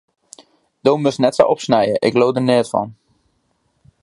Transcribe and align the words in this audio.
Do 0.85 0.93
moatst 1.01 1.21
net 1.23 1.35
sa 1.37 1.43
opsnije, 1.53 1.95
ik 2.07 2.17
leau 2.19 2.31
der 2.35 2.45
neat 2.47 2.67
fan. 2.73 2.89